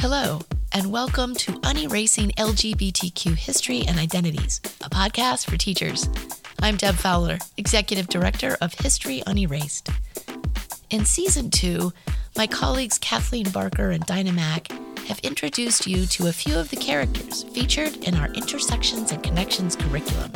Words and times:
Hello, 0.00 0.40
and 0.72 0.90
welcome 0.90 1.34
to 1.34 1.52
Unerasing 1.60 2.34
LGBTQ 2.36 3.36
History 3.36 3.82
and 3.86 3.98
Identities, 3.98 4.62
a 4.80 4.88
podcast 4.88 5.44
for 5.44 5.58
teachers. 5.58 6.08
I'm 6.62 6.78
Deb 6.78 6.94
Fowler, 6.94 7.36
Executive 7.58 8.08
Director 8.08 8.56
of 8.62 8.72
History 8.72 9.22
Unerased. 9.26 9.90
In 10.88 11.04
Season 11.04 11.50
2, 11.50 11.92
my 12.34 12.46
colleagues 12.46 12.96
Kathleen 12.96 13.50
Barker 13.50 13.90
and 13.90 14.02
Dinah 14.06 14.32
Mack 14.32 14.72
have 15.00 15.18
introduced 15.18 15.86
you 15.86 16.06
to 16.06 16.28
a 16.28 16.32
few 16.32 16.58
of 16.58 16.70
the 16.70 16.76
characters 16.76 17.42
featured 17.52 17.94
in 17.96 18.14
our 18.14 18.28
Intersections 18.28 19.12
and 19.12 19.22
Connections 19.22 19.76
curriculum 19.76 20.32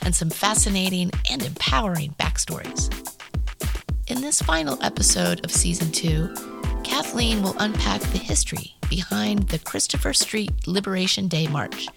and 0.00 0.12
some 0.12 0.28
fascinating 0.28 1.12
and 1.30 1.44
empowering 1.44 2.16
backstories. 2.18 2.90
In 4.08 4.20
this 4.20 4.42
final 4.42 4.76
episode 4.82 5.44
of 5.44 5.52
Season 5.52 5.92
2, 5.92 6.82
Kathleen 6.82 7.44
will 7.44 7.54
unpack 7.60 8.00
the 8.00 8.18
history 8.18 8.74
behind 8.94 9.48
the 9.48 9.58
Christopher 9.58 10.12
Street 10.12 10.52
Liberation 10.68 11.26
Day 11.26 11.48
March, 11.48 11.88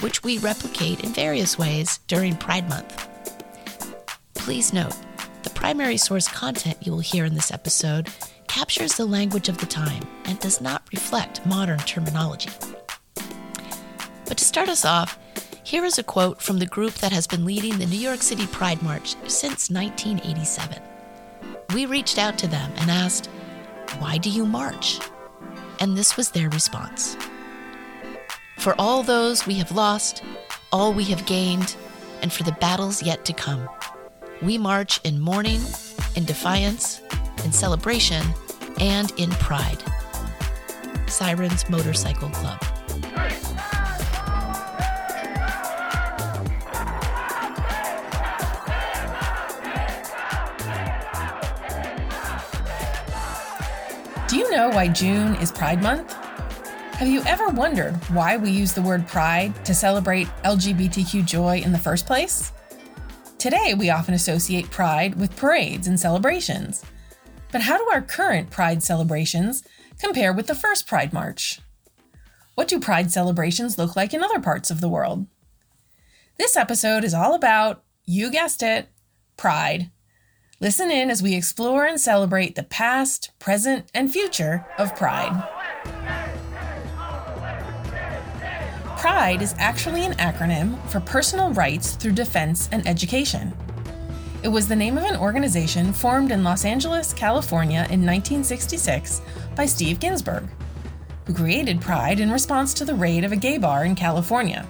which 0.00 0.22
we 0.22 0.38
replicate 0.38 1.04
in 1.04 1.12
various 1.12 1.58
ways 1.58 1.98
during 2.06 2.34
Pride 2.34 2.66
Month. 2.70 3.06
Please 4.32 4.72
note, 4.72 4.96
the 5.42 5.50
primary 5.50 5.98
source 5.98 6.26
content 6.26 6.78
you 6.80 6.90
will 6.90 7.00
hear 7.00 7.26
in 7.26 7.34
this 7.34 7.52
episode 7.52 8.08
captures 8.46 8.94
the 8.94 9.04
language 9.04 9.50
of 9.50 9.58
the 9.58 9.66
time 9.66 10.02
and 10.24 10.40
does 10.40 10.62
not 10.62 10.88
reflect 10.90 11.44
modern 11.44 11.80
terminology. 11.80 12.48
But 14.26 14.38
to 14.38 14.44
start 14.46 14.70
us 14.70 14.86
off, 14.86 15.18
here 15.64 15.84
is 15.84 15.98
a 15.98 16.02
quote 16.02 16.40
from 16.40 16.60
the 16.60 16.64
group 16.64 16.94
that 16.94 17.12
has 17.12 17.26
been 17.26 17.44
leading 17.44 17.76
the 17.76 17.84
New 17.84 17.98
York 17.98 18.22
City 18.22 18.46
Pride 18.46 18.82
March 18.82 19.16
since 19.26 19.68
1987. 19.68 20.78
We 21.74 21.84
reached 21.84 22.16
out 22.16 22.38
to 22.38 22.46
them 22.46 22.72
and 22.78 22.90
asked, 22.90 23.26
why 23.98 24.16
do 24.16 24.30
you 24.30 24.46
march? 24.46 24.98
And 25.80 25.96
this 25.96 26.16
was 26.16 26.30
their 26.30 26.50
response 26.50 27.16
For 28.58 28.74
all 28.78 29.02
those 29.02 29.46
we 29.46 29.54
have 29.54 29.72
lost, 29.72 30.22
all 30.72 30.92
we 30.92 31.04
have 31.04 31.24
gained, 31.26 31.76
and 32.22 32.32
for 32.32 32.42
the 32.42 32.52
battles 32.52 33.02
yet 33.02 33.24
to 33.26 33.32
come, 33.32 33.68
we 34.42 34.58
march 34.58 35.00
in 35.04 35.20
mourning, 35.20 35.60
in 36.16 36.24
defiance, 36.24 37.00
in 37.44 37.52
celebration, 37.52 38.24
and 38.80 39.12
in 39.16 39.30
pride. 39.30 39.82
Sirens 41.06 41.68
Motorcycle 41.70 42.30
Club. 42.30 42.60
Do 54.28 54.36
you 54.36 54.50
know 54.50 54.68
why 54.68 54.88
June 54.88 55.36
is 55.36 55.50
Pride 55.50 55.82
Month? 55.82 56.12
Have 56.96 57.08
you 57.08 57.22
ever 57.22 57.48
wondered 57.48 57.94
why 58.10 58.36
we 58.36 58.50
use 58.50 58.74
the 58.74 58.82
word 58.82 59.08
pride 59.08 59.64
to 59.64 59.74
celebrate 59.74 60.26
LGBTQ 60.44 61.24
joy 61.24 61.60
in 61.60 61.72
the 61.72 61.78
first 61.78 62.04
place? 62.04 62.52
Today, 63.38 63.72
we 63.72 63.88
often 63.88 64.12
associate 64.12 64.70
pride 64.70 65.14
with 65.14 65.34
parades 65.34 65.86
and 65.86 65.98
celebrations. 65.98 66.84
But 67.52 67.62
how 67.62 67.78
do 67.78 67.88
our 67.90 68.02
current 68.02 68.50
pride 68.50 68.82
celebrations 68.82 69.64
compare 69.98 70.34
with 70.34 70.46
the 70.46 70.54
first 70.54 70.86
Pride 70.86 71.14
March? 71.14 71.60
What 72.54 72.68
do 72.68 72.78
pride 72.78 73.10
celebrations 73.10 73.78
look 73.78 73.96
like 73.96 74.12
in 74.12 74.22
other 74.22 74.40
parts 74.40 74.70
of 74.70 74.82
the 74.82 74.90
world? 74.90 75.26
This 76.36 76.54
episode 76.54 77.02
is 77.02 77.14
all 77.14 77.32
about, 77.32 77.82
you 78.04 78.30
guessed 78.30 78.62
it, 78.62 78.90
pride 79.38 79.90
Listen 80.60 80.90
in 80.90 81.08
as 81.08 81.22
we 81.22 81.36
explore 81.36 81.84
and 81.84 82.00
celebrate 82.00 82.56
the 82.56 82.64
past, 82.64 83.30
present, 83.38 83.88
and 83.94 84.12
future 84.12 84.66
of 84.76 84.96
Pride. 84.96 85.44
PRIDE 88.98 89.40
is 89.40 89.54
actually 89.58 90.04
an 90.04 90.14
acronym 90.14 90.84
for 90.88 90.98
Personal 90.98 91.52
Rights 91.52 91.92
Through 91.92 92.12
Defense 92.12 92.68
and 92.72 92.84
Education. 92.88 93.56
It 94.42 94.48
was 94.48 94.66
the 94.66 94.74
name 94.74 94.98
of 94.98 95.04
an 95.04 95.14
organization 95.14 95.92
formed 95.92 96.32
in 96.32 96.42
Los 96.42 96.64
Angeles, 96.64 97.12
California 97.12 97.86
in 97.90 98.04
1966 98.04 99.22
by 99.54 99.64
Steve 99.64 100.00
Ginsburg, 100.00 100.48
who 101.26 101.34
created 101.34 101.80
Pride 101.80 102.18
in 102.18 102.32
response 102.32 102.74
to 102.74 102.84
the 102.84 102.96
raid 102.96 103.22
of 103.22 103.30
a 103.30 103.36
gay 103.36 103.58
bar 103.58 103.84
in 103.84 103.94
California. 103.94 104.66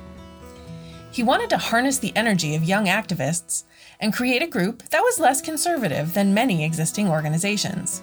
He 1.10 1.22
wanted 1.22 1.50
to 1.50 1.58
harness 1.58 1.98
the 1.98 2.14
energy 2.14 2.54
of 2.54 2.64
young 2.64 2.86
activists 2.86 3.64
and 3.98 4.12
create 4.12 4.42
a 4.42 4.46
group 4.46 4.82
that 4.90 5.00
was 5.00 5.18
less 5.18 5.40
conservative 5.40 6.14
than 6.14 6.34
many 6.34 6.64
existing 6.64 7.08
organizations. 7.08 8.02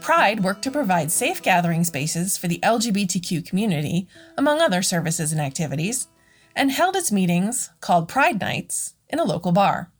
Pride 0.00 0.44
worked 0.44 0.62
to 0.62 0.70
provide 0.70 1.10
safe 1.10 1.42
gathering 1.42 1.82
spaces 1.82 2.38
for 2.38 2.46
the 2.46 2.60
LGBTQ 2.62 3.44
community, 3.44 4.06
among 4.38 4.60
other 4.60 4.80
services 4.80 5.32
and 5.32 5.40
activities, 5.40 6.06
and 6.54 6.70
held 6.70 6.94
its 6.94 7.10
meetings, 7.10 7.70
called 7.80 8.08
Pride 8.08 8.40
Nights, 8.40 8.94
in 9.08 9.18
a 9.18 9.24
local 9.24 9.50
bar. 9.50 9.90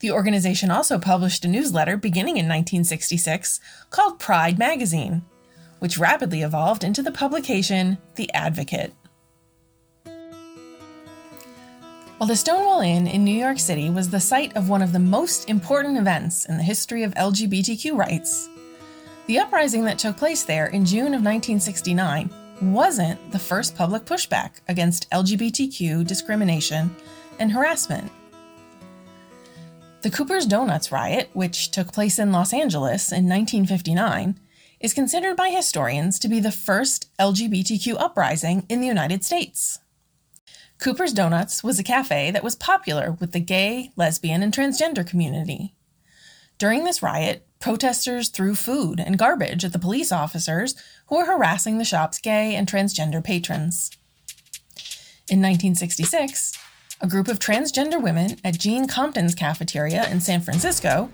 The 0.00 0.10
organization 0.10 0.70
also 0.70 0.98
published 0.98 1.44
a 1.44 1.48
newsletter 1.48 1.96
beginning 1.96 2.36
in 2.36 2.46
1966 2.46 3.60
called 3.90 4.18
Pride 4.18 4.58
Magazine, 4.58 5.22
which 5.78 5.96
rapidly 5.96 6.42
evolved 6.42 6.82
into 6.82 7.02
the 7.02 7.12
publication 7.12 7.98
The 8.16 8.32
Advocate. 8.34 8.92
While 12.18 12.28
the 12.28 12.36
Stonewall 12.36 12.80
Inn 12.80 13.08
in 13.08 13.24
New 13.24 13.36
York 13.36 13.58
City 13.58 13.90
was 13.90 14.08
the 14.08 14.20
site 14.20 14.56
of 14.56 14.68
one 14.68 14.82
of 14.82 14.92
the 14.92 15.00
most 15.00 15.50
important 15.50 15.98
events 15.98 16.44
in 16.44 16.56
the 16.56 16.62
history 16.62 17.02
of 17.02 17.12
LGBTQ 17.14 17.96
rights, 17.96 18.48
the 19.26 19.40
uprising 19.40 19.84
that 19.86 19.98
took 19.98 20.16
place 20.16 20.44
there 20.44 20.68
in 20.68 20.84
June 20.84 21.08
of 21.08 21.24
1969 21.24 22.30
wasn't 22.62 23.32
the 23.32 23.38
first 23.38 23.74
public 23.74 24.04
pushback 24.04 24.60
against 24.68 25.10
LGBTQ 25.10 26.06
discrimination 26.06 26.94
and 27.40 27.50
harassment. 27.50 28.12
The 30.02 30.10
Cooper's 30.10 30.46
Donuts 30.46 30.92
riot, 30.92 31.30
which 31.32 31.72
took 31.72 31.92
place 31.92 32.20
in 32.20 32.30
Los 32.30 32.52
Angeles 32.52 33.10
in 33.10 33.28
1959, 33.28 34.38
is 34.78 34.94
considered 34.94 35.36
by 35.36 35.48
historians 35.48 36.20
to 36.20 36.28
be 36.28 36.38
the 36.38 36.52
first 36.52 37.08
LGBTQ 37.18 37.96
uprising 37.98 38.66
in 38.68 38.80
the 38.80 38.86
United 38.86 39.24
States. 39.24 39.80
Cooper's 40.78 41.12
Donuts 41.12 41.62
was 41.62 41.78
a 41.78 41.84
cafe 41.84 42.30
that 42.30 42.44
was 42.44 42.56
popular 42.56 43.12
with 43.12 43.32
the 43.32 43.40
gay, 43.40 43.90
lesbian, 43.96 44.42
and 44.42 44.52
transgender 44.52 45.06
community. 45.06 45.74
During 46.58 46.84
this 46.84 47.02
riot, 47.02 47.46
protesters 47.58 48.28
threw 48.28 48.54
food 48.54 49.00
and 49.00 49.18
garbage 49.18 49.64
at 49.64 49.72
the 49.72 49.78
police 49.78 50.12
officers 50.12 50.74
who 51.06 51.16
were 51.16 51.24
harassing 51.24 51.78
the 51.78 51.84
shop's 51.84 52.18
gay 52.18 52.54
and 52.54 52.68
transgender 52.68 53.24
patrons. 53.24 53.90
In 55.30 55.40
1966, 55.40 56.58
a 57.00 57.06
group 57.06 57.28
of 57.28 57.38
transgender 57.38 58.00
women 58.00 58.36
at 58.44 58.58
Gene 58.58 58.86
Compton's 58.86 59.34
cafeteria 59.34 60.08
in 60.10 60.20
San 60.20 60.42
Francisco 60.42 61.10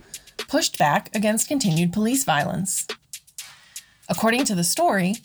pushed 0.48 0.78
back 0.78 1.14
against 1.14 1.48
continued 1.48 1.92
police 1.92 2.24
violence. 2.24 2.86
According 4.08 4.44
to 4.46 4.54
the 4.54 4.64
story, 4.64 5.16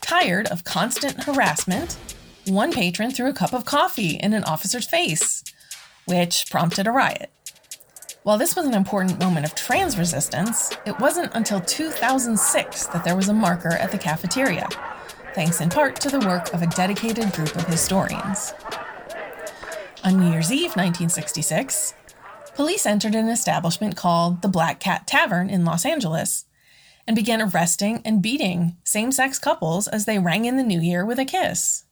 tired 0.00 0.48
of 0.48 0.64
constant 0.64 1.24
harassment, 1.24 1.96
one 2.46 2.72
patron 2.72 3.10
threw 3.10 3.28
a 3.28 3.32
cup 3.32 3.52
of 3.52 3.64
coffee 3.64 4.16
in 4.16 4.32
an 4.32 4.44
officer's 4.44 4.86
face, 4.86 5.44
which 6.06 6.50
prompted 6.50 6.86
a 6.86 6.90
riot. 6.90 7.30
While 8.24 8.38
this 8.38 8.56
was 8.56 8.66
an 8.66 8.74
important 8.74 9.20
moment 9.20 9.46
of 9.46 9.54
trans 9.54 9.98
resistance, 9.98 10.70
it 10.86 10.98
wasn't 10.98 11.34
until 11.34 11.60
2006 11.60 12.86
that 12.86 13.04
there 13.04 13.16
was 13.16 13.28
a 13.28 13.34
marker 13.34 13.72
at 13.72 13.92
the 13.92 13.98
cafeteria, 13.98 14.68
thanks 15.34 15.60
in 15.60 15.70
part 15.70 15.96
to 16.00 16.08
the 16.08 16.24
work 16.26 16.52
of 16.52 16.62
a 16.62 16.68
dedicated 16.68 17.32
group 17.32 17.54
of 17.56 17.66
historians. 17.66 18.54
On 20.04 20.18
New 20.18 20.30
Year's 20.30 20.52
Eve 20.52 20.74
1966, 20.76 21.94
police 22.54 22.86
entered 22.86 23.14
an 23.14 23.28
establishment 23.28 23.96
called 23.96 24.42
the 24.42 24.48
Black 24.48 24.80
Cat 24.80 25.06
Tavern 25.06 25.48
in 25.48 25.64
Los 25.64 25.84
Angeles 25.84 26.44
and 27.06 27.16
began 27.16 27.40
arresting 27.40 28.02
and 28.04 28.22
beating 28.22 28.76
same 28.84 29.12
sex 29.12 29.38
couples 29.38 29.88
as 29.88 30.04
they 30.04 30.18
rang 30.18 30.44
in 30.44 30.56
the 30.56 30.62
new 30.62 30.80
year 30.80 31.04
with 31.04 31.18
a 31.18 31.24
kiss. 31.24 31.84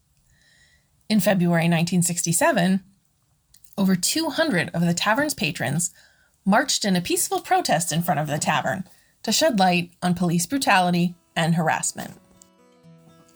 In 1.11 1.19
February 1.19 1.65
1967, 1.65 2.85
over 3.77 3.97
200 3.97 4.71
of 4.73 4.83
the 4.83 4.95
tavern's 4.95 5.35
patrons 5.35 5.93
marched 6.45 6.85
in 6.85 6.95
a 6.95 7.01
peaceful 7.01 7.41
protest 7.41 7.91
in 7.91 8.01
front 8.01 8.21
of 8.21 8.29
the 8.29 8.39
tavern 8.39 8.85
to 9.25 9.33
shed 9.33 9.59
light 9.59 9.91
on 10.05 10.15
police 10.15 10.47
brutality 10.47 11.17
and 11.35 11.57
harassment. 11.57 12.13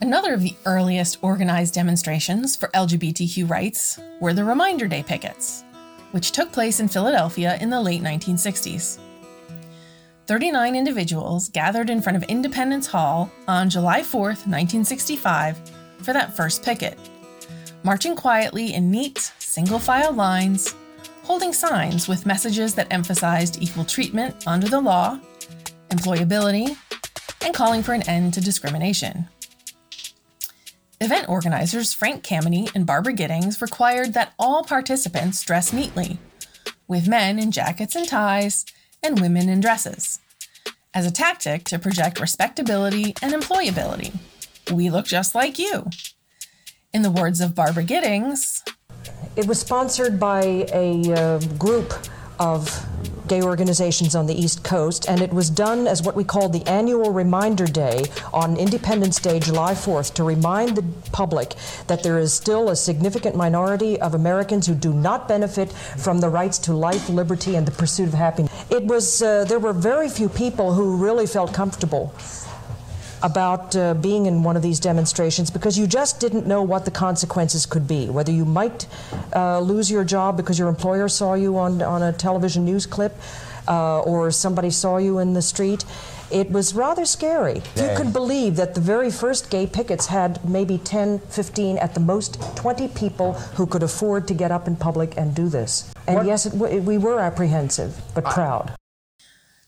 Another 0.00 0.34
of 0.34 0.42
the 0.42 0.54
earliest 0.64 1.18
organized 1.20 1.74
demonstrations 1.74 2.54
for 2.54 2.68
LGBTQ 2.68 3.50
rights 3.50 3.98
were 4.20 4.32
the 4.32 4.44
Reminder 4.44 4.86
Day 4.86 5.02
pickets, 5.02 5.64
which 6.12 6.30
took 6.30 6.52
place 6.52 6.78
in 6.78 6.86
Philadelphia 6.86 7.58
in 7.60 7.70
the 7.70 7.80
late 7.80 8.02
1960s. 8.02 9.00
39 10.28 10.76
individuals 10.76 11.48
gathered 11.48 11.90
in 11.90 12.00
front 12.00 12.16
of 12.16 12.22
Independence 12.24 12.86
Hall 12.86 13.32
on 13.48 13.68
July 13.68 14.04
4, 14.04 14.20
1965, 14.20 15.58
for 15.98 16.12
that 16.12 16.36
first 16.36 16.62
picket 16.62 16.96
marching 17.84 18.16
quietly 18.16 18.74
in 18.74 18.90
neat, 18.90 19.18
single 19.38 19.78
file 19.78 20.12
lines, 20.12 20.74
holding 21.22 21.52
signs 21.52 22.08
with 22.08 22.26
messages 22.26 22.74
that 22.74 22.92
emphasized 22.92 23.62
equal 23.62 23.84
treatment 23.84 24.46
under 24.46 24.68
the 24.68 24.80
law, 24.80 25.20
employability, 25.90 26.76
and 27.44 27.54
calling 27.54 27.82
for 27.82 27.92
an 27.92 28.08
end 28.08 28.34
to 28.34 28.40
discrimination. 28.40 29.28
Event 31.00 31.28
organizers 31.28 31.92
Frank 31.92 32.24
Kameny 32.24 32.74
and 32.74 32.86
Barbara 32.86 33.12
Gittings 33.12 33.60
required 33.60 34.14
that 34.14 34.32
all 34.38 34.64
participants 34.64 35.44
dress 35.44 35.72
neatly, 35.72 36.18
with 36.88 37.06
men 37.06 37.38
in 37.38 37.50
jackets 37.50 37.94
and 37.94 38.08
ties 38.08 38.64
and 39.02 39.20
women 39.20 39.50
in 39.50 39.60
dresses, 39.60 40.20
as 40.94 41.04
a 41.04 41.10
tactic 41.10 41.64
to 41.64 41.78
project 41.78 42.18
respectability 42.18 43.14
and 43.20 43.34
employability. 43.34 44.16
We 44.72 44.88
look 44.88 45.04
just 45.04 45.34
like 45.34 45.58
you. 45.58 45.90
In 46.94 47.02
the 47.02 47.10
words 47.10 47.40
of 47.40 47.56
Barbara 47.56 47.82
Gittings, 47.82 48.62
it 49.34 49.48
was 49.48 49.58
sponsored 49.58 50.20
by 50.20 50.64
a 50.72 51.12
uh, 51.12 51.38
group 51.58 51.92
of 52.38 52.86
gay 53.26 53.42
organizations 53.42 54.14
on 54.14 54.26
the 54.26 54.34
East 54.34 54.62
Coast, 54.62 55.08
and 55.08 55.20
it 55.20 55.32
was 55.32 55.50
done 55.50 55.88
as 55.88 56.04
what 56.04 56.14
we 56.14 56.22
call 56.22 56.48
the 56.48 56.64
annual 56.68 57.10
reminder 57.10 57.66
day 57.66 58.04
on 58.32 58.56
Independence 58.56 59.18
Day, 59.18 59.40
July 59.40 59.72
4th, 59.72 60.14
to 60.14 60.22
remind 60.22 60.76
the 60.76 60.84
public 61.10 61.56
that 61.88 62.04
there 62.04 62.20
is 62.20 62.32
still 62.32 62.68
a 62.68 62.76
significant 62.76 63.34
minority 63.34 64.00
of 64.00 64.14
Americans 64.14 64.68
who 64.68 64.74
do 64.76 64.92
not 64.92 65.26
benefit 65.26 65.72
from 65.72 66.20
the 66.20 66.28
rights 66.28 66.58
to 66.58 66.72
life, 66.72 67.08
liberty, 67.08 67.56
and 67.56 67.66
the 67.66 67.72
pursuit 67.72 68.06
of 68.06 68.14
happiness. 68.14 68.52
It 68.70 68.84
was, 68.84 69.20
uh, 69.20 69.46
there 69.46 69.58
were 69.58 69.72
very 69.72 70.08
few 70.08 70.28
people 70.28 70.74
who 70.74 70.96
really 70.96 71.26
felt 71.26 71.52
comfortable 71.52 72.14
about 73.24 73.74
uh, 73.74 73.94
being 73.94 74.26
in 74.26 74.42
one 74.42 74.54
of 74.54 74.62
these 74.62 74.78
demonstrations 74.78 75.50
because 75.50 75.78
you 75.78 75.86
just 75.86 76.20
didn't 76.20 76.46
know 76.46 76.62
what 76.62 76.84
the 76.84 76.90
consequences 76.90 77.64
could 77.64 77.88
be. 77.88 78.06
Whether 78.10 78.32
you 78.32 78.44
might 78.44 78.86
uh, 79.34 79.60
lose 79.60 79.90
your 79.90 80.04
job 80.04 80.36
because 80.36 80.58
your 80.58 80.68
employer 80.68 81.08
saw 81.08 81.32
you 81.32 81.56
on, 81.56 81.80
on 81.80 82.02
a 82.02 82.12
television 82.12 82.66
news 82.66 82.84
clip 82.84 83.16
uh, 83.66 84.00
or 84.00 84.30
somebody 84.30 84.68
saw 84.68 84.98
you 84.98 85.18
in 85.20 85.32
the 85.32 85.40
street. 85.40 85.86
It 86.30 86.50
was 86.50 86.74
rather 86.74 87.06
scary. 87.06 87.62
Yeah. 87.76 87.90
You 87.92 87.96
could 87.96 88.12
believe 88.12 88.56
that 88.56 88.74
the 88.74 88.80
very 88.82 89.10
first 89.10 89.50
gay 89.50 89.66
pickets 89.66 90.06
had 90.06 90.46
maybe 90.46 90.76
10, 90.76 91.20
15, 91.20 91.78
at 91.78 91.94
the 91.94 92.00
most 92.00 92.38
20 92.56 92.88
people 92.88 93.32
who 93.56 93.66
could 93.66 93.82
afford 93.82 94.28
to 94.28 94.34
get 94.34 94.50
up 94.50 94.68
in 94.68 94.76
public 94.76 95.16
and 95.16 95.34
do 95.34 95.48
this. 95.48 95.94
And 96.06 96.16
what? 96.16 96.26
yes, 96.26 96.44
it, 96.44 96.60
it, 96.60 96.82
we 96.82 96.98
were 96.98 97.20
apprehensive, 97.20 97.98
but 98.14 98.24
proud. 98.24 98.74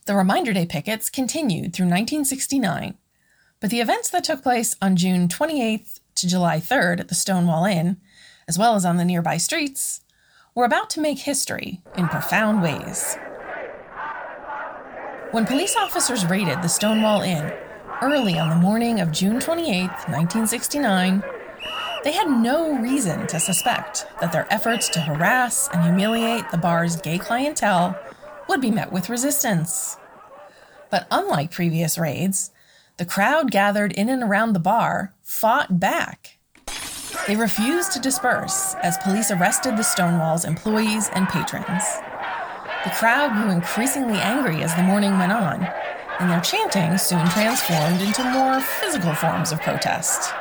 The 0.04 0.14
Reminder 0.14 0.52
Day 0.52 0.66
pickets 0.66 1.08
continued 1.08 1.72
through 1.72 1.86
1969 1.86 2.98
but 3.60 3.70
the 3.70 3.80
events 3.80 4.10
that 4.10 4.24
took 4.24 4.42
place 4.42 4.76
on 4.82 4.96
June 4.96 5.28
28th 5.28 6.00
to 6.16 6.28
July 6.28 6.58
3rd 6.58 7.00
at 7.00 7.08
the 7.08 7.14
Stonewall 7.14 7.64
Inn, 7.64 7.96
as 8.48 8.58
well 8.58 8.74
as 8.74 8.84
on 8.84 8.96
the 8.96 9.04
nearby 9.04 9.36
streets, 9.36 10.00
were 10.54 10.64
about 10.64 10.90
to 10.90 11.00
make 11.00 11.18
history 11.20 11.82
in 11.96 12.08
profound 12.08 12.62
ways. 12.62 13.16
When 15.30 15.46
police 15.46 15.76
officers 15.76 16.24
raided 16.26 16.62
the 16.62 16.68
Stonewall 16.68 17.22
Inn 17.22 17.52
early 18.02 18.38
on 18.38 18.48
the 18.48 18.56
morning 18.56 19.00
of 19.00 19.12
June 19.12 19.40
28, 19.40 19.88
1969, 19.88 21.22
they 22.04 22.12
had 22.12 22.28
no 22.28 22.78
reason 22.78 23.26
to 23.26 23.40
suspect 23.40 24.06
that 24.20 24.32
their 24.32 24.46
efforts 24.52 24.88
to 24.90 25.00
harass 25.00 25.68
and 25.72 25.82
humiliate 25.82 26.50
the 26.50 26.58
bar's 26.58 26.96
gay 26.96 27.18
clientele 27.18 27.98
would 28.48 28.60
be 28.60 28.70
met 28.70 28.92
with 28.92 29.10
resistance. 29.10 29.96
But 30.88 31.06
unlike 31.10 31.50
previous 31.50 31.98
raids, 31.98 32.52
the 32.96 33.04
crowd 33.04 33.50
gathered 33.50 33.92
in 33.92 34.08
and 34.08 34.22
around 34.22 34.52
the 34.52 34.58
bar 34.58 35.14
fought 35.22 35.78
back. 35.78 36.38
They 37.26 37.36
refused 37.36 37.92
to 37.92 38.00
disperse 38.00 38.74
as 38.82 38.98
police 38.98 39.30
arrested 39.30 39.76
the 39.76 39.82
Stonewall's 39.82 40.44
employees 40.44 41.10
and 41.12 41.28
patrons. 41.28 41.84
The 42.84 42.90
crowd 42.90 43.32
grew 43.32 43.50
increasingly 43.50 44.18
angry 44.18 44.62
as 44.62 44.74
the 44.74 44.82
morning 44.82 45.18
went 45.18 45.32
on, 45.32 45.64
and 46.20 46.30
their 46.30 46.40
chanting 46.40 46.96
soon 46.98 47.26
transformed 47.28 48.00
into 48.00 48.24
more 48.30 48.60
physical 48.60 49.14
forms 49.14 49.52
of 49.52 49.60
protest 49.60 50.32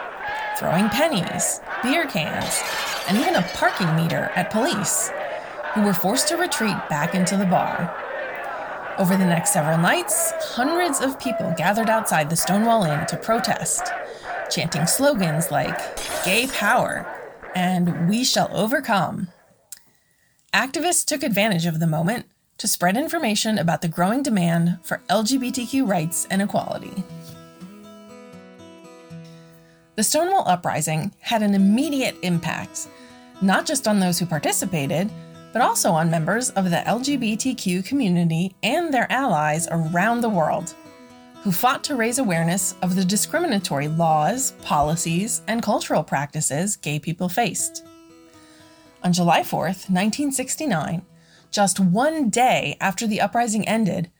throwing 0.58 0.88
pennies, 0.88 1.60
beer 1.84 2.06
cans, 2.08 2.62
and 3.10 3.18
even 3.18 3.36
a 3.36 3.42
parking 3.54 3.94
meter 3.96 4.32
at 4.36 4.50
police, 4.50 5.12
who 5.74 5.82
were 5.82 5.94
forced 5.94 6.30
to 6.30 6.38
retreat 6.38 6.78
back 6.90 7.14
into 7.14 7.36
the 7.36 7.46
bar. 7.46 7.94
Over 8.98 9.18
the 9.18 9.26
next 9.26 9.52
several 9.52 9.78
nights, 9.78 10.32
hundreds 10.56 11.02
of 11.02 11.20
people 11.20 11.54
gathered 11.58 11.90
outside 11.90 12.30
the 12.30 12.38
Stonewall 12.38 12.86
Inn 12.86 13.06
to 13.08 13.18
protest, 13.18 13.92
chanting 14.50 14.88
slogans 14.88 15.52
like 15.52 15.78
Gay 16.24 16.48
Power 16.48 17.06
and 17.54 18.08
We 18.08 18.24
Shall 18.24 18.50
Overcome. 18.56 19.28
Activists 20.54 21.04
took 21.04 21.24
advantage 21.24 21.66
of 21.66 21.82
the 21.82 21.88
moment 21.88 22.28
to 22.58 22.70
spread 22.70 22.96
information 22.96 23.58
about 23.58 23.82
the 23.82 23.90
growing 23.90 24.24
demand 24.24 24.80
for 24.84 25.02
LGBTQ 25.10 25.86
rights 25.86 26.26
and 26.30 26.42
equality. 26.42 27.04
The 29.98 30.04
Stonewall 30.04 30.48
Uprising 30.48 31.14
had 31.20 31.44
an 31.44 31.54
immediate 31.54 32.16
impact, 32.22 32.88
not 33.42 33.66
just 33.66 33.90
on 33.90 34.00
those 34.00 34.20
who 34.20 34.26
participated, 34.26 35.12
but 35.56 35.62
also 35.62 35.94
on 35.94 36.12
members 36.12 36.50
of 36.50 36.66
the 36.66 36.84
LGBTQ 36.86 37.86
community 37.86 38.54
and 38.62 38.94
their 38.94 39.10
allies 39.10 39.70
around 39.72 40.20
the 40.20 40.28
world, 40.28 40.76
who 41.44 41.52
fought 41.54 41.82
to 41.82 41.96
raise 41.96 42.20
awareness 42.20 42.76
of 42.82 42.94
the 42.94 43.06
discriminatory 43.06 43.88
laws, 43.88 44.52
policies, 44.64 45.44
and 45.48 45.64
cultural 45.64 46.04
practices 46.04 46.76
gay 46.76 47.00
people 47.00 47.30
faced. 47.30 47.86
On 49.02 49.14
July 49.14 49.44
4th, 49.44 49.88
1969, 49.90 51.04
just 51.52 51.80
one 51.80 52.30
day 52.30 52.76
after 52.82 53.08
the 53.08 53.22
uprising 53.22 53.66
ended, 53.66 54.12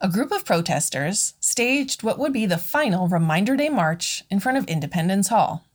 a 0.00 0.08
group 0.08 0.32
of 0.32 0.46
protesters 0.46 1.34
staged 1.38 2.02
what 2.02 2.18
would 2.18 2.32
be 2.32 2.46
the 2.46 2.56
final 2.56 3.08
Reminder 3.08 3.56
Day 3.56 3.68
March 3.68 4.24
in 4.30 4.40
front 4.40 4.56
of 4.56 4.64
Independence 4.64 5.28
Hall. 5.28 5.67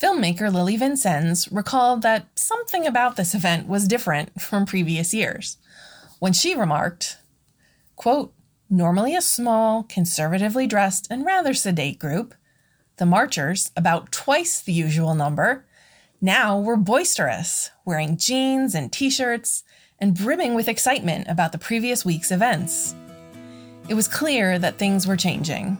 Filmmaker 0.00 0.52
Lilli 0.52 0.78
Vincenz 0.78 1.50
recalled 1.50 2.02
that 2.02 2.26
something 2.34 2.86
about 2.86 3.16
this 3.16 3.34
event 3.34 3.66
was 3.66 3.88
different 3.88 4.40
from 4.40 4.66
previous 4.66 5.14
years, 5.14 5.56
when 6.18 6.34
she 6.34 6.54
remarked, 6.54 7.16
quote, 7.96 8.32
Normally 8.68 9.16
a 9.16 9.22
small, 9.22 9.84
conservatively 9.84 10.66
dressed, 10.66 11.06
and 11.08 11.24
rather 11.24 11.54
sedate 11.54 11.98
group, 11.98 12.34
the 12.96 13.06
marchers, 13.06 13.70
about 13.76 14.12
twice 14.12 14.60
the 14.60 14.72
usual 14.72 15.14
number, 15.14 15.64
now 16.20 16.58
were 16.58 16.76
boisterous, 16.76 17.70
wearing 17.86 18.18
jeans 18.18 18.74
and 18.74 18.92
t 18.92 19.08
shirts, 19.08 19.62
and 19.98 20.14
brimming 20.14 20.54
with 20.54 20.68
excitement 20.68 21.26
about 21.28 21.52
the 21.52 21.58
previous 21.58 22.04
week's 22.04 22.32
events. 22.32 22.94
It 23.88 23.94
was 23.94 24.08
clear 24.08 24.58
that 24.58 24.76
things 24.76 25.06
were 25.06 25.16
changing. 25.16 25.78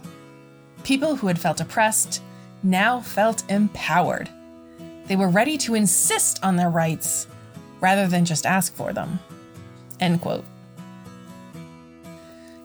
People 0.84 1.16
who 1.16 1.26
had 1.26 1.38
felt 1.38 1.60
oppressed 1.60 2.22
now 2.62 3.00
felt 3.00 3.48
empowered. 3.50 4.28
They 5.06 5.16
were 5.16 5.28
ready 5.28 5.56
to 5.58 5.74
insist 5.74 6.42
on 6.42 6.56
their 6.56 6.70
rights 6.70 7.26
rather 7.80 8.06
than 8.08 8.24
just 8.24 8.46
ask 8.46 8.74
for 8.74 8.92
them. 8.92 9.18
End 10.00 10.20
quote. 10.20 10.44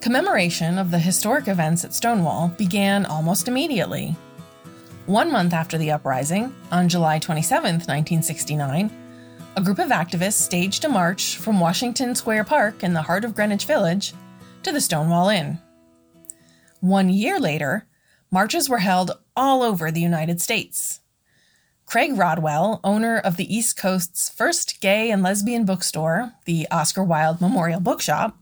Commemoration 0.01 0.79
of 0.79 0.89
the 0.89 0.99
historic 0.99 1.47
events 1.47 1.85
at 1.85 1.93
Stonewall 1.93 2.47
began 2.57 3.05
almost 3.05 3.47
immediately. 3.47 4.15
One 5.05 5.31
month 5.31 5.53
after 5.53 5.77
the 5.77 5.91
uprising, 5.91 6.53
on 6.71 6.89
July 6.89 7.19
27, 7.19 7.75
1969, 7.75 8.89
a 9.55 9.61
group 9.61 9.79
of 9.79 9.89
activists 9.89 10.41
staged 10.41 10.85
a 10.85 10.89
march 10.89 11.37
from 11.37 11.59
Washington 11.59 12.15
Square 12.15 12.45
Park 12.45 12.83
in 12.83 12.93
the 12.93 13.01
heart 13.01 13.25
of 13.25 13.35
Greenwich 13.35 13.65
Village 13.65 14.13
to 14.63 14.71
the 14.71 14.81
Stonewall 14.81 15.29
Inn. 15.29 15.59
One 16.79 17.09
year 17.09 17.39
later, 17.39 17.85
marches 18.31 18.69
were 18.69 18.79
held 18.79 19.11
all 19.35 19.63
over 19.63 19.91
the 19.91 20.01
United 20.01 20.41
States. 20.41 20.99
Craig 21.85 22.17
Rodwell, 22.17 22.79
owner 22.83 23.17
of 23.17 23.35
the 23.35 23.53
East 23.53 23.75
Coast's 23.75 24.29
first 24.29 24.79
gay 24.79 25.11
and 25.11 25.21
lesbian 25.21 25.65
bookstore, 25.65 26.33
the 26.45 26.67
Oscar 26.71 27.03
Wilde 27.03 27.41
Memorial 27.41 27.81
Bookshop, 27.81 28.37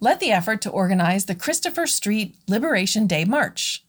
led 0.00 0.18
the 0.18 0.32
effort 0.32 0.60
to 0.62 0.70
organize 0.70 1.26
the 1.26 1.34
Christopher 1.36 1.86
Street 1.86 2.34
Liberation 2.48 3.06
Day 3.06 3.24
March, 3.24 3.84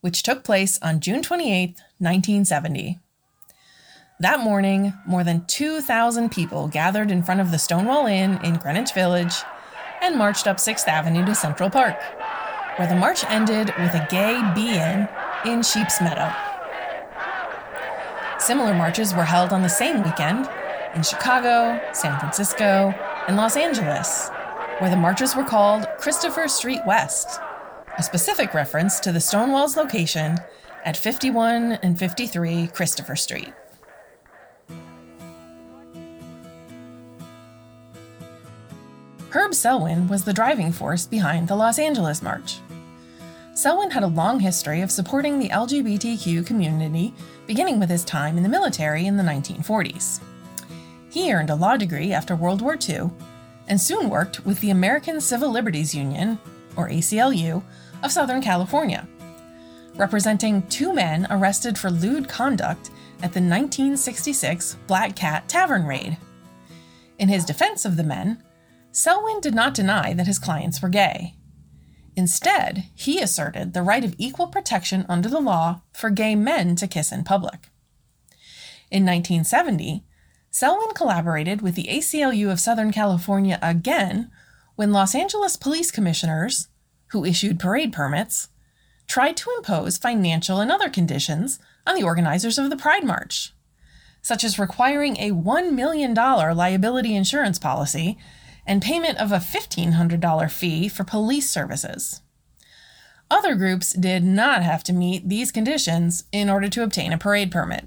which 0.00 0.22
took 0.22 0.44
place 0.44 0.78
on 0.80 1.00
June 1.00 1.20
28, 1.20 1.70
1970. 1.98 3.00
That 4.20 4.40
morning, 4.40 4.94
more 5.06 5.24
than 5.24 5.44
2,000 5.46 6.30
people 6.30 6.68
gathered 6.68 7.10
in 7.10 7.22
front 7.22 7.40
of 7.40 7.50
the 7.50 7.58
Stonewall 7.58 8.06
Inn 8.06 8.38
in 8.44 8.56
Greenwich 8.56 8.92
Village 8.92 9.34
and 10.00 10.16
marched 10.16 10.46
up 10.46 10.58
6th 10.58 10.86
Avenue 10.86 11.24
to 11.26 11.34
Central 11.34 11.70
Park 11.70 12.00
where 12.78 12.86
the 12.86 12.94
march 12.94 13.24
ended 13.24 13.74
with 13.76 13.92
a 13.92 14.06
gay 14.08 14.40
be 14.54 14.68
in 14.68 15.08
in 15.52 15.62
Sheep's 15.62 16.00
Meadow. 16.00 16.30
Similar 18.38 18.74
marches 18.74 19.14
were 19.14 19.24
held 19.24 19.52
on 19.52 19.62
the 19.62 19.68
same 19.68 20.02
weekend 20.02 20.48
in 20.94 21.02
Chicago, 21.02 21.80
San 21.92 22.18
Francisco, 22.18 22.94
and 23.26 23.36
Los 23.36 23.56
Angeles, 23.56 24.28
where 24.78 24.90
the 24.90 24.96
marches 24.96 25.34
were 25.34 25.44
called 25.44 25.86
Christopher 25.98 26.48
Street 26.48 26.80
West, 26.86 27.40
a 27.96 28.02
specific 28.02 28.54
reference 28.54 29.00
to 29.00 29.12
the 29.12 29.20
Stonewall's 29.20 29.76
location 29.76 30.38
at 30.84 30.96
51 30.96 31.72
and 31.82 31.98
53 31.98 32.68
Christopher 32.68 33.16
Street. 33.16 33.52
Herb 39.30 39.54
Selwyn 39.54 40.08
was 40.08 40.24
the 40.24 40.32
driving 40.32 40.72
force 40.72 41.06
behind 41.06 41.48
the 41.48 41.56
Los 41.56 41.78
Angeles 41.78 42.22
March. 42.22 42.60
Selwyn 43.58 43.90
had 43.90 44.04
a 44.04 44.06
long 44.06 44.38
history 44.38 44.82
of 44.82 44.90
supporting 44.92 45.36
the 45.36 45.48
LGBTQ 45.48 46.46
community, 46.46 47.12
beginning 47.48 47.80
with 47.80 47.90
his 47.90 48.04
time 48.04 48.36
in 48.36 48.44
the 48.44 48.48
military 48.48 49.06
in 49.06 49.16
the 49.16 49.22
1940s. 49.24 50.20
He 51.10 51.32
earned 51.32 51.50
a 51.50 51.56
law 51.56 51.76
degree 51.76 52.12
after 52.12 52.36
World 52.36 52.62
War 52.62 52.78
II 52.88 53.10
and 53.66 53.80
soon 53.80 54.10
worked 54.10 54.46
with 54.46 54.60
the 54.60 54.70
American 54.70 55.20
Civil 55.20 55.50
Liberties 55.50 55.92
Union, 55.92 56.38
or 56.76 56.88
ACLU, 56.88 57.64
of 58.04 58.12
Southern 58.12 58.40
California, 58.40 59.08
representing 59.96 60.62
two 60.68 60.92
men 60.92 61.26
arrested 61.28 61.76
for 61.76 61.90
lewd 61.90 62.28
conduct 62.28 62.90
at 63.24 63.32
the 63.32 63.40
1966 63.40 64.76
Black 64.86 65.16
Cat 65.16 65.48
Tavern 65.48 65.84
raid. 65.84 66.16
In 67.18 67.28
his 67.28 67.44
defense 67.44 67.84
of 67.84 67.96
the 67.96 68.04
men, 68.04 68.40
Selwyn 68.92 69.40
did 69.40 69.56
not 69.56 69.74
deny 69.74 70.14
that 70.14 70.28
his 70.28 70.38
clients 70.38 70.80
were 70.80 70.88
gay. 70.88 71.34
Instead, 72.18 72.82
he 72.96 73.20
asserted 73.20 73.74
the 73.74 73.82
right 73.82 74.02
of 74.02 74.16
equal 74.18 74.48
protection 74.48 75.06
under 75.08 75.28
the 75.28 75.38
law 75.38 75.82
for 75.92 76.10
gay 76.10 76.34
men 76.34 76.74
to 76.74 76.88
kiss 76.88 77.12
in 77.12 77.22
public. 77.22 77.68
In 78.90 79.06
1970, 79.06 80.04
Selwyn 80.50 80.94
collaborated 80.96 81.62
with 81.62 81.76
the 81.76 81.86
ACLU 81.88 82.50
of 82.50 82.58
Southern 82.58 82.90
California 82.90 83.56
again 83.62 84.32
when 84.74 84.90
Los 84.90 85.14
Angeles 85.14 85.56
police 85.56 85.92
commissioners, 85.92 86.66
who 87.12 87.24
issued 87.24 87.60
parade 87.60 87.92
permits, 87.92 88.48
tried 89.06 89.36
to 89.36 89.52
impose 89.56 89.96
financial 89.96 90.58
and 90.58 90.72
other 90.72 90.90
conditions 90.90 91.60
on 91.86 91.94
the 91.94 92.02
organizers 92.02 92.58
of 92.58 92.68
the 92.68 92.76
Pride 92.76 93.04
March, 93.04 93.52
such 94.22 94.42
as 94.42 94.58
requiring 94.58 95.16
a 95.18 95.30
$1 95.30 95.72
million 95.72 96.14
liability 96.14 97.14
insurance 97.14 97.60
policy 97.60 98.18
and 98.68 98.82
payment 98.82 99.18
of 99.18 99.32
a 99.32 99.36
$1,500 99.36 100.50
fee 100.50 100.88
for 100.88 101.02
police 101.02 101.50
services. 101.50 102.20
Other 103.30 103.54
groups 103.54 103.94
did 103.94 104.22
not 104.22 104.62
have 104.62 104.84
to 104.84 104.92
meet 104.92 105.28
these 105.28 105.50
conditions 105.50 106.24
in 106.30 106.50
order 106.50 106.68
to 106.68 106.82
obtain 106.82 107.12
a 107.12 107.18
parade 107.18 107.50
permit. 107.50 107.86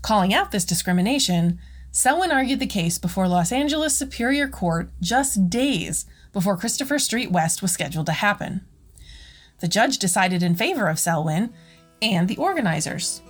Calling 0.00 0.32
out 0.32 0.52
this 0.52 0.64
discrimination, 0.64 1.58
Selwyn 1.90 2.32
argued 2.32 2.60
the 2.60 2.66
case 2.66 2.96
before 2.96 3.28
Los 3.28 3.52
Angeles 3.52 3.96
Superior 3.96 4.48
Court 4.48 4.90
just 5.00 5.50
days 5.50 6.06
before 6.32 6.56
Christopher 6.56 6.98
Street 6.98 7.30
West 7.30 7.60
was 7.60 7.72
scheduled 7.72 8.06
to 8.06 8.12
happen. 8.12 8.64
The 9.60 9.68
judge 9.68 9.98
decided 9.98 10.42
in 10.42 10.54
favor 10.54 10.88
of 10.88 10.98
Selwyn 10.98 11.52
and 12.00 12.28
the 12.28 12.36
organizers. 12.36 13.20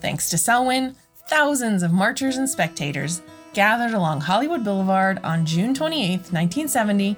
Thanks 0.00 0.28
to 0.30 0.38
Selwyn, 0.38 0.96
thousands 1.28 1.82
of 1.82 1.92
marchers 1.92 2.36
and 2.36 2.48
spectators 2.48 3.22
gathered 3.52 3.94
along 3.94 4.22
Hollywood 4.22 4.64
Boulevard 4.64 5.18
on 5.24 5.46
June 5.46 5.74
28, 5.74 6.32
1970, 6.32 7.16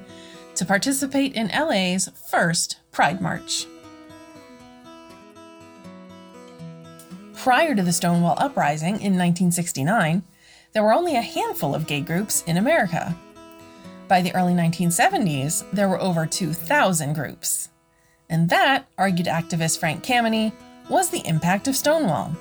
to 0.55 0.65
participate 0.65 1.35
in 1.35 1.49
LA's 1.49 2.11
first 2.31 2.79
Pride 2.93 3.21
March. 3.21 3.67
Prior 7.35 7.75
to 7.75 7.83
the 7.83 7.93
Stonewall 7.93 8.35
Uprising 8.37 8.97
in 8.97 9.17
1969, 9.17 10.23
there 10.73 10.83
were 10.83 10.93
only 10.93 11.17
a 11.17 11.23
handful 11.23 11.75
of 11.75 11.87
gay 11.87 12.01
groups 12.01 12.45
in 12.47 12.57
America. 12.57 13.17
By 14.09 14.21
the 14.23 14.35
early 14.35 14.53
1970s, 14.53 15.65
there 15.73 15.89
were 15.89 16.01
over 16.01 16.27
2,000 16.27 17.15
groups. 17.15 17.69
And 18.29 18.51
that, 18.51 18.87
argued 18.99 19.27
activist 19.27 19.79
Frank 19.79 20.05
Kameny, 20.05 20.53
was 20.89 21.11
the 21.11 21.27
impact 21.27 21.67
of 21.67 21.77
Stonewall. 21.77 22.35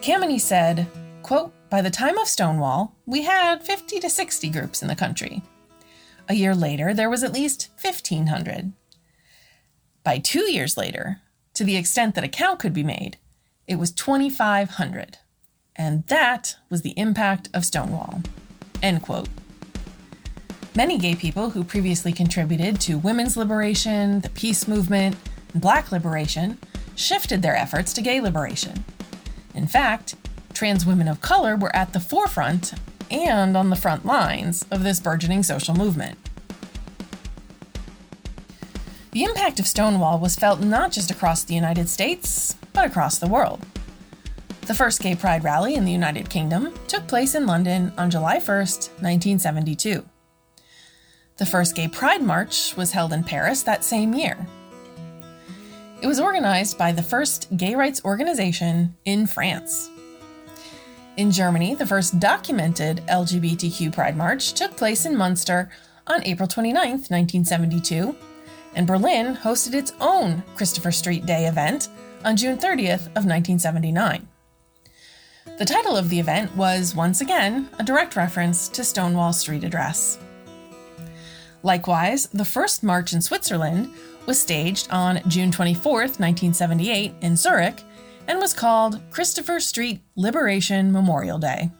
Kameny 0.00 0.40
said, 0.40 0.86
quote, 1.22 1.52
by 1.74 1.82
the 1.82 1.90
time 1.90 2.16
of 2.18 2.28
Stonewall, 2.28 2.94
we 3.04 3.22
had 3.22 3.60
50 3.60 3.98
to 3.98 4.08
60 4.08 4.48
groups 4.50 4.80
in 4.80 4.86
the 4.86 4.94
country. 4.94 5.42
A 6.28 6.34
year 6.34 6.54
later, 6.54 6.94
there 6.94 7.10
was 7.10 7.24
at 7.24 7.32
least 7.32 7.70
1,500. 7.82 8.72
By 10.04 10.18
two 10.18 10.48
years 10.52 10.76
later, 10.76 11.20
to 11.54 11.64
the 11.64 11.74
extent 11.76 12.14
that 12.14 12.22
a 12.22 12.28
count 12.28 12.60
could 12.60 12.74
be 12.74 12.84
made, 12.84 13.16
it 13.66 13.74
was 13.74 13.90
2,500. 13.90 15.18
And 15.74 16.06
that 16.06 16.54
was 16.70 16.82
the 16.82 16.96
impact 16.96 17.48
of 17.52 17.64
Stonewall. 17.64 18.22
End 18.80 19.02
quote. 19.02 19.28
Many 20.76 20.96
gay 20.96 21.16
people 21.16 21.50
who 21.50 21.64
previously 21.64 22.12
contributed 22.12 22.80
to 22.82 22.98
women's 22.98 23.36
liberation, 23.36 24.20
the 24.20 24.30
peace 24.30 24.68
movement, 24.68 25.16
and 25.52 25.60
black 25.60 25.90
liberation 25.90 26.56
shifted 26.94 27.42
their 27.42 27.56
efforts 27.56 27.92
to 27.94 28.00
gay 28.00 28.20
liberation. 28.20 28.84
In 29.54 29.66
fact, 29.66 30.14
trans 30.54 30.86
women 30.86 31.08
of 31.08 31.20
color 31.20 31.56
were 31.56 31.74
at 31.74 31.92
the 31.92 32.00
forefront 32.00 32.74
and 33.10 33.56
on 33.56 33.70
the 33.70 33.76
front 33.76 34.06
lines 34.06 34.64
of 34.70 34.82
this 34.82 35.00
burgeoning 35.00 35.42
social 35.42 35.74
movement. 35.74 36.18
The 39.12 39.24
impact 39.24 39.60
of 39.60 39.66
Stonewall 39.66 40.18
was 40.18 40.36
felt 40.36 40.60
not 40.60 40.90
just 40.90 41.10
across 41.10 41.44
the 41.44 41.54
United 41.54 41.88
States, 41.88 42.56
but 42.72 42.86
across 42.86 43.18
the 43.18 43.28
world. 43.28 43.64
The 44.62 44.74
first 44.74 45.00
gay 45.00 45.14
pride 45.14 45.44
rally 45.44 45.74
in 45.74 45.84
the 45.84 45.92
United 45.92 46.30
Kingdom 46.30 46.74
took 46.88 47.06
place 47.06 47.34
in 47.34 47.46
London 47.46 47.92
on 47.96 48.10
July 48.10 48.38
1, 48.38 48.40
1972. 48.40 50.04
The 51.36 51.46
first 51.46 51.76
gay 51.76 51.86
pride 51.86 52.22
march 52.22 52.76
was 52.76 52.92
held 52.92 53.12
in 53.12 53.24
Paris 53.24 53.62
that 53.62 53.84
same 53.84 54.14
year. 54.14 54.46
It 56.00 56.06
was 56.06 56.18
organized 56.18 56.76
by 56.76 56.92
the 56.92 57.02
first 57.02 57.48
gay 57.56 57.74
rights 57.74 58.04
organization 58.04 58.96
in 59.04 59.26
France. 59.26 59.90
In 61.16 61.30
Germany, 61.30 61.76
the 61.76 61.86
first 61.86 62.18
documented 62.18 63.02
LGBTQ 63.06 63.92
Pride 63.92 64.16
March 64.16 64.52
took 64.52 64.76
place 64.76 65.06
in 65.06 65.16
Munster 65.16 65.70
on 66.08 66.24
April 66.24 66.48
29, 66.48 66.74
1972, 66.74 68.16
and 68.74 68.84
Berlin 68.84 69.36
hosted 69.36 69.74
its 69.74 69.92
own 70.00 70.42
Christopher 70.56 70.90
Street 70.90 71.24
Day 71.24 71.46
event 71.46 71.88
on 72.24 72.36
June 72.36 72.58
30th 72.58 73.06
of 73.14 73.26
1979. 73.26 74.26
The 75.56 75.64
title 75.64 75.96
of 75.96 76.08
the 76.08 76.18
event 76.18 76.56
was 76.56 76.96
once 76.96 77.20
again 77.20 77.68
a 77.78 77.84
direct 77.84 78.16
reference 78.16 78.66
to 78.70 78.82
Stonewall 78.82 79.32
Street 79.32 79.62
Address. 79.62 80.18
Likewise, 81.62 82.26
the 82.26 82.44
first 82.44 82.82
march 82.82 83.12
in 83.12 83.22
Switzerland 83.22 83.88
was 84.26 84.40
staged 84.40 84.90
on 84.90 85.20
June 85.28 85.52
24, 85.52 85.92
1978, 85.92 87.14
in 87.20 87.36
Zurich, 87.36 87.84
and 88.26 88.38
was 88.38 88.54
called 88.54 89.00
Christopher 89.10 89.60
Street 89.60 90.02
Liberation 90.16 90.92
Memorial 90.92 91.38
Day. 91.38 91.70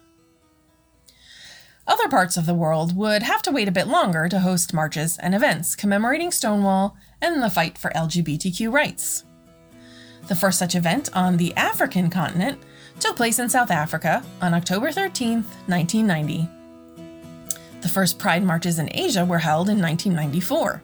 Other 1.87 2.07
parts 2.07 2.35
of 2.35 2.45
the 2.47 2.55
world 2.55 2.95
would 2.97 3.23
have 3.23 3.43
to 3.43 3.51
wait 3.51 3.67
a 3.67 3.71
bit 3.71 3.87
longer 3.87 4.27
to 4.27 4.39
host 4.39 4.73
marches 4.73 5.17
and 5.19 5.35
events 5.35 5.75
commemorating 5.75 6.31
Stonewall 6.31 6.97
and 7.21 7.43
the 7.43 7.49
fight 7.49 7.77
for 7.77 7.91
LGBTQ 7.91 8.71
rights. 8.71 9.23
The 10.27 10.35
first 10.35 10.57
such 10.57 10.73
event 10.73 11.09
on 11.13 11.37
the 11.37 11.53
African 11.55 12.09
continent 12.09 12.59
took 12.99 13.15
place 13.15 13.37
in 13.37 13.49
South 13.49 13.69
Africa 13.69 14.23
on 14.41 14.55
October 14.55 14.91
13, 14.91 15.43
1990. 15.67 16.49
The 17.81 17.89
first 17.89 18.17
Pride 18.17 18.43
marches 18.43 18.79
in 18.79 18.89
Asia 18.91 19.23
were 19.23 19.37
held 19.37 19.69
in 19.69 19.79
1994. 19.79 20.81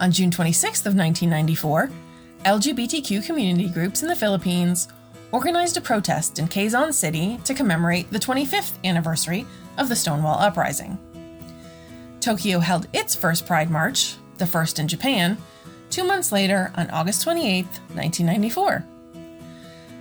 On 0.00 0.10
June 0.10 0.32
26 0.32 0.80
of 0.80 0.96
1994, 0.96 1.90
LGBTQ 2.44 3.24
community 3.24 3.68
groups 3.68 4.02
in 4.02 4.08
the 4.08 4.16
Philippines 4.16 4.88
organized 5.30 5.76
a 5.76 5.80
protest 5.80 6.38
in 6.40 6.48
Quezon 6.48 6.92
City 6.92 7.38
to 7.44 7.54
commemorate 7.54 8.10
the 8.10 8.18
25th 8.18 8.72
anniversary 8.84 9.46
of 9.78 9.88
the 9.88 9.94
Stonewall 9.94 10.40
Uprising. 10.40 10.98
Tokyo 12.20 12.58
held 12.58 12.88
its 12.92 13.14
first 13.14 13.46
Pride 13.46 13.70
March, 13.70 14.16
the 14.38 14.46
first 14.46 14.78
in 14.80 14.88
Japan, 14.88 15.38
two 15.90 16.04
months 16.04 16.32
later 16.32 16.72
on 16.74 16.90
August 16.90 17.22
28, 17.22 17.64
1994. 17.64 18.84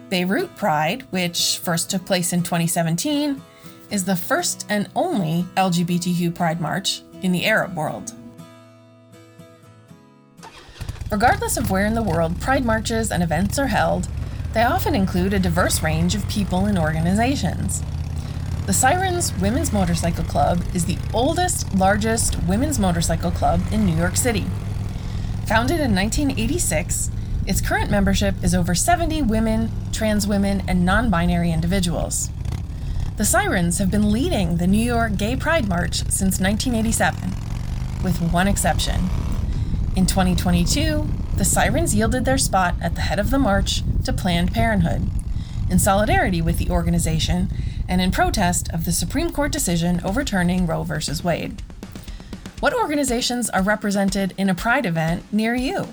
Beirut 0.10 0.56
Pride, 0.56 1.06
which 1.12 1.60
first 1.60 1.90
took 1.92 2.06
place 2.06 2.34
in 2.34 2.42
2017, 2.42 3.42
is 3.92 4.04
the 4.04 4.16
first 4.16 4.66
and 4.68 4.90
only 4.96 5.46
LGBTQ 5.56 6.34
Pride 6.34 6.60
March 6.60 7.04
in 7.22 7.32
the 7.32 7.46
Arab 7.46 7.76
world. 7.76 8.14
Regardless 11.12 11.58
of 11.58 11.70
where 11.70 11.86
in 11.86 11.94
the 11.94 12.02
world 12.02 12.40
Pride 12.40 12.64
marches 12.64 13.12
and 13.12 13.22
events 13.22 13.60
are 13.60 13.68
held, 13.68 14.08
they 14.54 14.64
often 14.64 14.96
include 14.96 15.34
a 15.34 15.40
diverse 15.40 15.84
range 15.84 16.16
of 16.16 16.28
people 16.30 16.66
and 16.66 16.80
organizations. 16.80 17.84
The 18.66 18.72
Sirens 18.72 19.38
Women's 19.38 19.74
Motorcycle 19.74 20.24
Club 20.24 20.64
is 20.74 20.86
the 20.86 20.98
oldest, 21.14 21.76
largest 21.76 22.42
women's 22.44 22.80
motorcycle 22.80 23.32
club 23.32 23.60
in 23.74 23.86
New 23.86 23.96
York 23.96 24.16
City. 24.16 24.46
Founded 25.48 25.82
in 25.82 25.94
1986, 25.94 27.12
its 27.46 27.60
current 27.60 27.92
membership 27.92 28.36
is 28.42 28.56
over 28.56 28.74
70 28.74 29.24
women, 29.24 29.70
trans 29.92 30.26
women, 30.26 30.64
and 30.66 30.86
non 30.86 31.10
binary 31.10 31.52
individuals. 31.52 32.30
The 33.18 33.26
Sirens 33.26 33.80
have 33.80 33.92
been 33.92 34.14
leading 34.14 34.58
the 34.58 34.68
New 34.68 34.84
York 34.84 35.18
Gay 35.18 35.36
Pride 35.36 35.68
March 35.68 36.06
since 36.10 36.40
1987, 36.40 37.32
with 38.02 38.22
one 38.32 38.48
exception 38.48 39.10
in 39.96 40.06
2022, 40.06 41.06
the 41.36 41.44
Sirens 41.44 41.94
yielded 41.94 42.24
their 42.24 42.38
spot 42.38 42.76
at 42.82 42.96
the 42.96 43.02
head 43.02 43.20
of 43.20 43.30
the 43.30 43.40
march 43.40 43.82
to 44.06 44.14
Planned 44.14 44.54
Parenthood, 44.54 45.10
in 45.70 45.80
solidarity 45.80 46.42
with 46.42 46.58
the 46.58 46.70
organization 46.70 47.50
and 47.90 48.00
in 48.00 48.12
protest 48.12 48.70
of 48.72 48.86
the 48.86 48.92
Supreme 48.92 49.32
Court 49.32 49.52
decision 49.52 50.02
overturning 50.04 50.66
Roe 50.66 50.84
v. 50.84 50.96
Wade. 51.24 51.62
What 52.62 52.74
organizations 52.74 53.50
are 53.50 53.62
represented 53.64 54.34
in 54.38 54.50
a 54.50 54.56
Pride 54.56 54.86
event 54.86 55.24
near 55.34 55.56
you? 55.56 55.88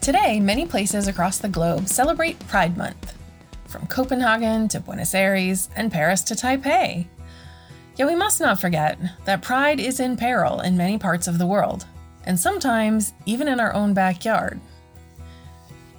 Today, 0.00 0.40
many 0.40 0.66
places 0.66 1.06
across 1.06 1.38
the 1.38 1.48
globe 1.48 1.88
celebrate 1.88 2.38
Pride 2.48 2.76
Month, 2.76 3.12
from 3.66 3.86
Copenhagen 3.86 4.66
to 4.68 4.80
Buenos 4.80 5.14
Aires 5.14 5.68
and 5.76 5.92
Paris 5.92 6.22
to 6.22 6.34
Taipei. 6.34 7.06
Yet 7.96 8.06
we 8.06 8.14
must 8.14 8.40
not 8.40 8.60
forget 8.60 8.98
that 9.24 9.42
pride 9.42 9.80
is 9.80 10.00
in 10.00 10.16
peril 10.16 10.60
in 10.60 10.76
many 10.76 10.98
parts 10.98 11.26
of 11.26 11.38
the 11.38 11.46
world, 11.46 11.86
and 12.24 12.38
sometimes 12.38 13.14
even 13.24 13.48
in 13.48 13.58
our 13.58 13.72
own 13.72 13.94
backyard. 13.94 14.60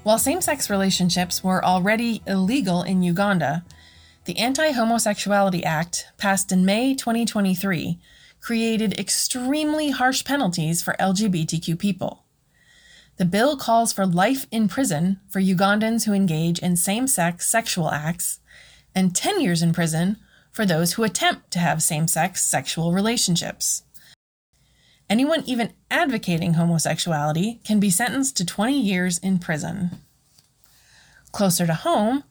While 0.04 0.20
same 0.20 0.42
sex 0.42 0.70
relationships 0.70 1.44
were 1.44 1.66
already 1.66 2.22
illegal 2.28 2.84
in 2.84 3.02
Uganda, 3.02 3.66
the 4.26 4.38
Anti 4.38 4.72
Homosexuality 4.72 5.64
Act, 5.64 6.08
passed 6.18 6.52
in 6.52 6.66
May 6.66 6.94
2023, 6.94 8.00
created 8.40 9.00
extremely 9.00 9.90
harsh 9.90 10.24
penalties 10.24 10.84
for 10.84 10.96
LGBTQ 11.00 11.80
people. 11.80 12.24
The 13.18 13.26
bill 13.26 13.58
calls 13.58 13.92
for 13.92 14.06
life 14.06 14.46
in 14.52 14.68
prison 14.68 15.20
for 15.28 15.42
Ugandans 15.42 16.06
who 16.06 16.14
engage 16.14 16.60
in 16.60 16.78
same 16.78 17.08
sex 17.08 17.50
sexual 17.50 17.90
acts 17.90 18.40
and 18.94 19.16
10 19.16 19.42
years 19.42 19.64
in 19.64 19.74
prison 19.74 20.18
for 20.58 20.66
those 20.66 20.94
who 20.94 21.04
attempt 21.04 21.52
to 21.52 21.60
have 21.60 21.84
same 21.84 22.08
sex 22.08 22.44
sexual 22.44 22.92
relationships. 22.92 23.84
Anyone 25.08 25.44
even 25.46 25.72
advocating 25.92 26.56
homosexuality 26.56 27.60
can 27.64 27.80
be 27.80 27.92
sentenced 27.92 28.36
to 28.38 28.46
20 28.46 28.76
years 28.76 29.20
in 29.20 29.38
prison. 29.38 30.00
Closer 31.32 31.68
to 31.68 31.76
home, 31.76 32.24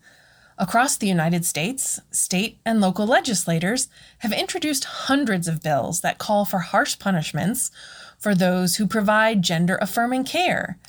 across 0.59 0.97
the 0.97 1.07
United 1.07 1.45
States, 1.45 2.01
state 2.11 2.59
and 2.67 2.81
local 2.81 3.07
legislators 3.07 3.87
have 4.19 4.33
introduced 4.33 5.07
hundreds 5.07 5.47
of 5.47 5.63
bills 5.63 6.01
that 6.01 6.19
call 6.19 6.45
for 6.45 6.59
harsh 6.59 6.99
punishments 6.99 7.71
for 8.19 8.35
those 8.35 8.75
who 8.75 8.89
provide 8.89 9.43
gender 9.43 9.79
affirming 9.81 10.25
care, 10.25 10.81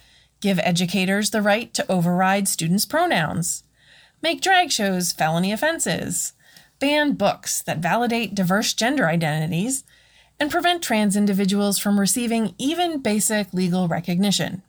give 0.41 0.58
educators 0.63 1.29
the 1.29 1.44
right 1.44 1.72
to 1.75 1.86
override 1.88 2.48
students' 2.48 2.88
pronouns, 2.88 3.63
make 4.24 4.41
drag 4.41 4.72
shows 4.72 5.12
felony 5.12 5.51
offenses, 5.51 6.34
ban 6.79 7.13
books 7.13 7.62
that 7.63 7.79
validate 7.79 8.36
diverse 8.36 8.74
gender 8.74 9.07
identities, 9.07 9.84
and 10.39 10.51
prevent 10.51 10.84
trans 10.84 11.15
individuals 11.15 11.79
from 11.79 12.00
receiving 12.00 12.53
even 12.57 13.00
basic 13.00 13.53
legal 13.53 13.88
recognition. 13.88 14.62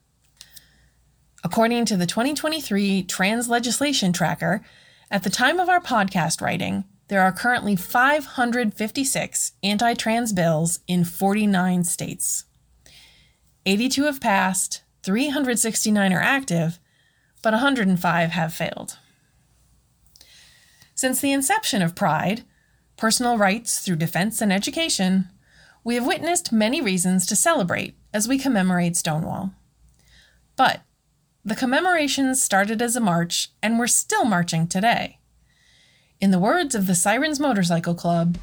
According 1.45 1.85
to 1.87 1.97
the 1.97 2.07
2023 2.07 3.05
Trans 3.05 3.49
Legislation 3.49 4.13
Tracker, 4.13 4.65
at 5.11 5.23
the 5.23 5.31
time 5.31 5.61
of 5.61 5.69
our 5.69 5.81
podcast 5.81 6.41
writing, 6.41 6.85
there 7.09 7.23
are 7.23 7.33
currently 7.33 7.77
556 7.77 9.53
anti 9.63 9.95
trans 9.95 10.33
bills 10.33 10.81
in 10.87 11.05
49 11.05 11.85
states. 11.85 12.45
82 13.65 14.05
have 14.05 14.21
passed, 14.21 14.83
369 15.03 16.13
are 16.13 16.21
active, 16.21 16.79
but 17.43 17.53
105 17.53 18.31
have 18.31 18.53
failed. 18.53 18.99
Since 20.99 21.21
the 21.21 21.31
inception 21.31 21.81
of 21.81 21.95
Pride, 21.95 22.43
personal 22.97 23.39
rights 23.39 23.79
through 23.79 24.03
defense 24.03 24.41
and 24.41 24.53
education, 24.53 25.29
we 25.85 25.95
have 25.95 26.05
witnessed 26.05 26.51
many 26.51 26.81
reasons 26.81 27.25
to 27.27 27.37
celebrate 27.37 27.95
as 28.13 28.27
we 28.27 28.37
commemorate 28.37 28.97
Stonewall. 28.97 29.53
But 30.57 30.81
the 31.45 31.55
commemorations 31.55 32.43
started 32.43 32.83
as 32.83 32.97
a 32.97 33.01
march 33.01 33.51
and 33.63 33.79
we're 33.79 33.87
still 33.87 34.25
marching 34.25 34.67
today. 34.67 35.21
In 36.21 36.33
the 36.33 36.41
words 36.41 36.75
of 36.75 36.89
the 36.89 36.97
Sirens 36.97 37.39
Motorcycle 37.39 37.95
Club, 37.95 38.37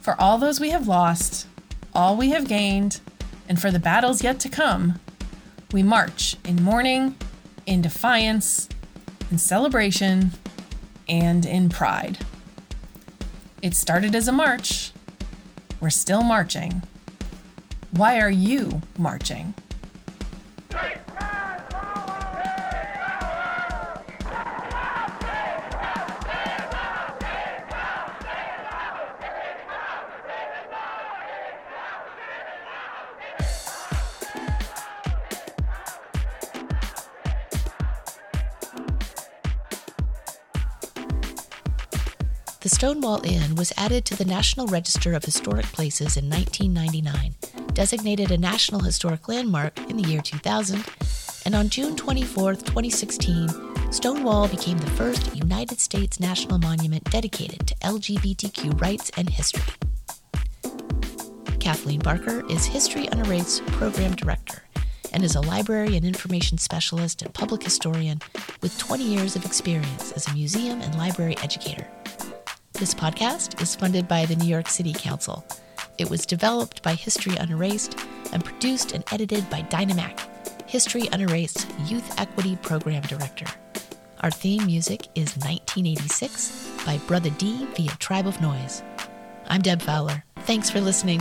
for 0.00 0.18
all 0.18 0.38
those 0.38 0.60
we 0.60 0.70
have 0.70 0.88
lost, 0.88 1.46
all 1.92 2.16
we 2.16 2.30
have 2.30 2.48
gained, 2.48 3.00
and 3.46 3.60
for 3.60 3.70
the 3.70 3.78
battles 3.78 4.24
yet 4.24 4.40
to 4.40 4.48
come, 4.48 5.00
we 5.70 5.82
march 5.82 6.36
in 6.46 6.62
mourning, 6.62 7.14
in 7.66 7.82
defiance, 7.82 8.70
in 9.30 9.36
celebration, 9.36 10.30
and 11.08 11.44
in 11.44 11.68
pride. 11.68 12.18
It 13.62 13.74
started 13.74 14.14
as 14.14 14.28
a 14.28 14.32
march. 14.32 14.92
We're 15.80 15.90
still 15.90 16.22
marching. 16.22 16.82
Why 17.90 18.20
are 18.20 18.30
you 18.30 18.82
marching? 18.98 19.54
The 42.64 42.70
Stonewall 42.70 43.20
Inn 43.26 43.56
was 43.56 43.74
added 43.76 44.06
to 44.06 44.16
the 44.16 44.24
National 44.24 44.66
Register 44.66 45.12
of 45.12 45.22
Historic 45.22 45.66
Places 45.66 46.16
in 46.16 46.30
1999, 46.30 47.34
designated 47.74 48.30
a 48.30 48.38
National 48.38 48.80
Historic 48.80 49.28
Landmark 49.28 49.78
in 49.90 49.98
the 49.98 50.08
year 50.08 50.22
2000, 50.22 50.82
and 51.44 51.54
on 51.54 51.68
June 51.68 51.94
24, 51.94 52.54
2016, 52.54 53.50
Stonewall 53.92 54.48
became 54.48 54.78
the 54.78 54.90
first 54.92 55.36
United 55.36 55.78
States 55.78 56.18
national 56.18 56.56
monument 56.56 57.04
dedicated 57.10 57.66
to 57.66 57.74
LGBTQ 57.82 58.80
rights 58.80 59.10
and 59.18 59.28
history. 59.28 59.74
Kathleen 61.60 62.00
Barker 62.00 62.50
is 62.50 62.64
History 62.64 63.08
Unerased 63.12 63.66
Program 63.66 64.14
Director 64.14 64.62
and 65.12 65.22
is 65.22 65.36
a 65.36 65.42
library 65.42 65.98
and 65.98 66.06
information 66.06 66.56
specialist 66.56 67.20
and 67.20 67.34
public 67.34 67.62
historian 67.62 68.22
with 68.62 68.78
20 68.78 69.04
years 69.04 69.36
of 69.36 69.44
experience 69.44 70.12
as 70.12 70.26
a 70.28 70.32
museum 70.32 70.80
and 70.80 70.96
library 70.96 71.36
educator. 71.42 71.86
This 72.76 72.92
podcast 72.92 73.62
is 73.62 73.76
funded 73.76 74.08
by 74.08 74.26
the 74.26 74.34
New 74.34 74.48
York 74.48 74.68
City 74.68 74.92
Council. 74.92 75.44
It 75.96 76.10
was 76.10 76.26
developed 76.26 76.82
by 76.82 76.94
History 76.94 77.36
Unerased 77.36 77.96
and 78.32 78.44
produced 78.44 78.90
and 78.90 79.04
edited 79.12 79.48
by 79.48 79.62
Dinah 79.62 79.94
Mack, 79.94 80.18
History 80.68 81.08
Unerased 81.12 81.68
Youth 81.86 82.18
Equity 82.18 82.56
Program 82.56 83.02
Director. 83.02 83.46
Our 84.22 84.30
theme 84.32 84.66
music 84.66 85.06
is 85.14 85.36
1986 85.36 86.72
by 86.84 86.98
Brother 87.06 87.30
D 87.30 87.64
via 87.76 87.90
Tribe 88.00 88.26
of 88.26 88.40
Noise. 88.40 88.82
I'm 89.46 89.62
Deb 89.62 89.80
Fowler. 89.80 90.24
Thanks 90.40 90.68
for 90.68 90.80
listening. 90.80 91.20